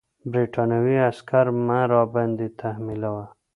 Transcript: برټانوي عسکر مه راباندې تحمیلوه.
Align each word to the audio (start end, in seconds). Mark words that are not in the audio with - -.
برټانوي 0.31 0.97
عسکر 1.09 1.45
مه 1.67 1.79
راباندې 1.91 2.47
تحمیلوه. 2.61 3.25